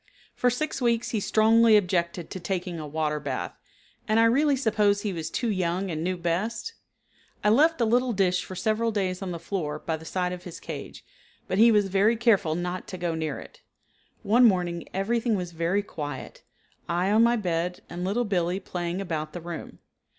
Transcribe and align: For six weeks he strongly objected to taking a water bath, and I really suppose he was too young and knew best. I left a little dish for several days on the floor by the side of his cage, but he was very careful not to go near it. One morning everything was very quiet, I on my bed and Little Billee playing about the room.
For 0.33 0.49
six 0.49 0.81
weeks 0.81 1.11
he 1.11 1.19
strongly 1.19 1.77
objected 1.77 2.31
to 2.31 2.39
taking 2.39 2.79
a 2.79 2.87
water 2.87 3.19
bath, 3.19 3.55
and 4.07 4.19
I 4.19 4.23
really 4.23 4.55
suppose 4.55 5.01
he 5.01 5.13
was 5.13 5.29
too 5.29 5.51
young 5.51 5.91
and 5.91 6.03
knew 6.03 6.17
best. 6.17 6.73
I 7.43 7.49
left 7.49 7.79
a 7.79 7.85
little 7.85 8.11
dish 8.11 8.43
for 8.43 8.55
several 8.55 8.91
days 8.91 9.21
on 9.21 9.29
the 9.29 9.37
floor 9.37 9.77
by 9.77 9.97
the 9.97 10.03
side 10.05 10.33
of 10.33 10.43
his 10.43 10.59
cage, 10.59 11.05
but 11.47 11.59
he 11.59 11.71
was 11.71 11.87
very 11.87 12.15
careful 12.15 12.55
not 12.55 12.87
to 12.87 12.97
go 12.97 13.13
near 13.13 13.37
it. 13.37 13.61
One 14.23 14.45
morning 14.45 14.89
everything 14.91 15.35
was 15.35 15.51
very 15.51 15.83
quiet, 15.83 16.41
I 16.89 17.11
on 17.11 17.21
my 17.21 17.35
bed 17.35 17.81
and 17.87 18.03
Little 18.03 18.25
Billee 18.25 18.59
playing 18.59 19.01
about 19.01 19.33
the 19.33 19.41
room. 19.41 19.77